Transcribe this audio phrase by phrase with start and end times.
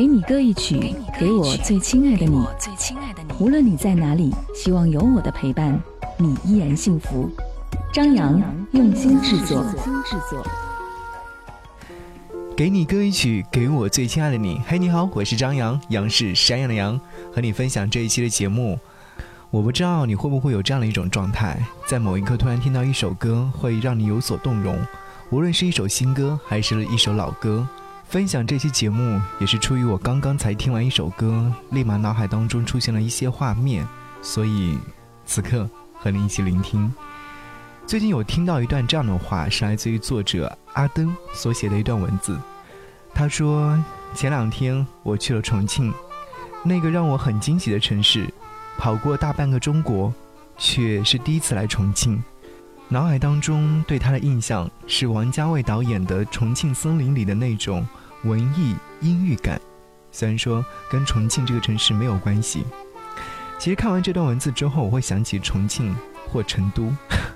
[0.00, 2.42] 给你歌一曲，给我最亲爱的你。
[3.38, 5.78] 无论你在哪里，希望有我的陪伴，
[6.16, 7.28] 你依然幸福。
[7.92, 8.42] 张扬
[8.72, 9.62] 用心制作。
[12.56, 14.62] 给你歌一曲，给我最亲爱的你。
[14.66, 16.98] 嘿，你好，我是张扬，杨是山羊的羊，
[17.30, 18.78] 和你分享这一期的节目。
[19.50, 24.78] 我不知道你会不会有这样的一种状态，在某一刻突然听到一首歌，会让你有所动容，
[25.28, 27.68] 无论是一首新歌还是一首老歌。
[28.10, 33.86] 分享这期节目也是出于我刚刚才听完一首歌，立马脑海当中出现了一些画面，
[34.20, 34.76] 所以
[35.24, 36.92] 此刻和你一起聆听。
[37.86, 42.36] 最近有听到一段这样的话，是来自于作者阿登所写的一段文字。
[43.14, 43.78] 他说
[44.12, 45.94] ：“前两天我去了重庆，
[46.64, 48.28] 那个让我很惊喜的城市，
[48.76, 50.12] 跑过大半个中国，
[50.58, 52.20] 却是第一次来重庆。
[52.88, 57.86] 脑海当中对他的印象是王家卫导演的《重庆森林》里的那种。”
[58.24, 59.60] 文艺阴郁感，
[60.12, 62.64] 虽然说跟重庆这个城市没有关系，
[63.58, 65.94] 其实看完这段文字之后，我会想起重庆
[66.28, 66.92] 或成都。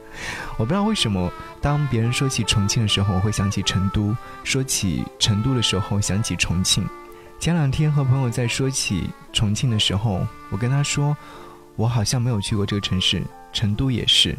[0.58, 6.86] 我不知道为什么，当别人说起重庆的时候，我会想起成都；说起成都的时候，想起重庆。
[7.38, 11.16] 前两天和朋友在说起重庆的时候，我跟他说，
[11.74, 14.36] 我好像没有去过这个城市，成都也是。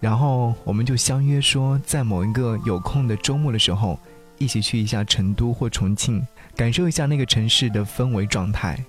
[0.00, 3.98] 然后我们就相约说，在某一个有空的周末的时候。
[4.42, 6.26] 一起去一下成都或重庆，
[6.56, 8.82] 感受一下那个城市的氛围状态，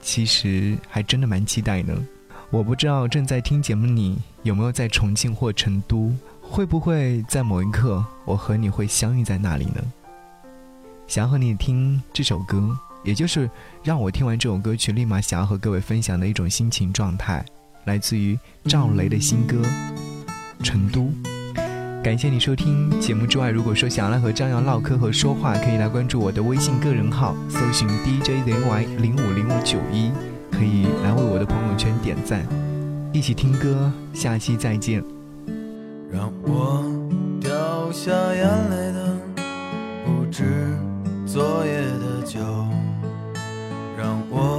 [0.00, 1.94] 其实还真的蛮期待呢。
[2.50, 9.82] 我不知道正在听节目你有没有在重庆或成都，会不会在某一刻我和你会相遇在那里呢？
[11.06, 13.48] 想和你听这首歌，也就是
[13.84, 17.44] 让我听完这首歌曲立马想要和各位分享的一种心情状态，
[17.84, 19.62] 来自于赵雷的新歌
[20.64, 21.02] 《成都》。
[22.02, 30.10] 感谢你收听节目之外，如果说想要来和张扬唠嗑和说话，可以来关注我的微信个人号，搜寻 DJZY 零五零五九一，
[30.50, 32.46] 可以来为我的朋友圈点赞，
[33.12, 35.04] 一起听歌，下期再见。
[36.10, 36.82] 让我
[37.40, 39.16] 掉下眼泪的
[40.06, 40.44] 不止
[41.26, 42.40] 昨夜的酒，
[43.98, 44.57] 让我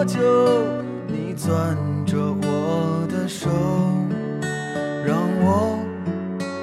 [0.00, 0.18] 多久？
[1.08, 3.50] 你攥着我的手，
[5.04, 5.78] 让我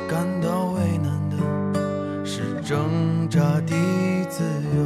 [0.10, 3.76] 感到为难的是挣扎的
[4.28, 4.44] 自
[4.76, 4.80] 由。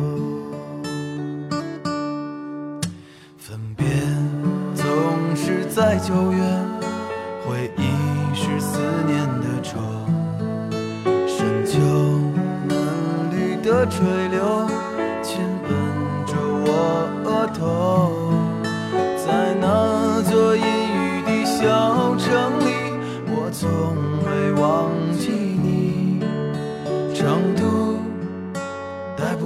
[3.38, 3.88] 分别
[4.75, 4.85] 总
[5.34, 6.44] 是在九月，
[7.47, 7.88] 回忆
[8.35, 9.79] 是思念的愁，
[11.25, 11.79] 深秋
[12.67, 14.67] 嫩绿的垂柳，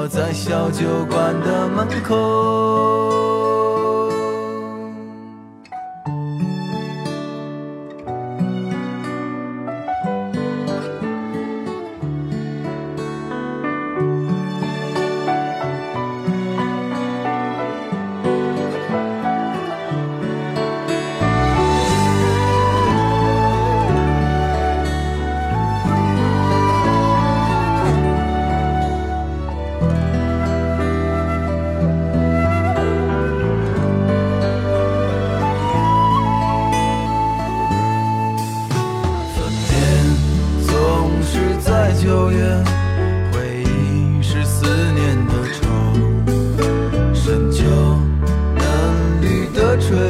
[0.00, 3.59] 坐在小酒馆的门口。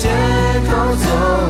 [0.00, 0.08] 街
[0.66, 1.49] 头走